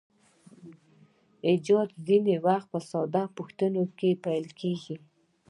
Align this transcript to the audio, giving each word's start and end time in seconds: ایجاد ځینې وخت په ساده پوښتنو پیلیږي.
ایجاد 1.47 1.89
ځینې 2.07 2.35
وخت 2.45 2.67
په 2.73 2.79
ساده 2.89 3.23
پوښتنو 3.37 3.81
پیلیږي. 4.23 4.95